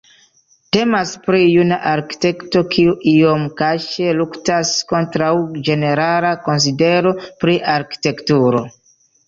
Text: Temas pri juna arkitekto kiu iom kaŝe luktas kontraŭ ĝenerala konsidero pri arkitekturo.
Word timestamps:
Temas 0.75 1.09
pri 1.25 1.41
juna 1.41 1.77
arkitekto 1.89 2.63
kiu 2.71 2.95
iom 3.11 3.45
kaŝe 3.61 4.09
luktas 4.23 4.73
kontraŭ 4.95 5.29
ĝenerala 5.69 6.35
konsidero 6.49 7.15
pri 7.47 7.63
arkitekturo. 7.79 8.67